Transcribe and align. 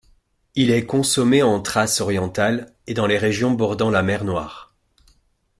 Il 0.55 0.71
est 0.71 0.87
consommé 0.87 1.43
en 1.43 1.61
Thrace 1.61 2.01
orientale 2.01 2.73
et 2.87 2.95
dans 2.95 3.05
les 3.05 3.19
régions 3.19 3.51
bordant 3.51 3.91
la 3.91 4.01
mer 4.01 4.23
Noire. 4.23 4.73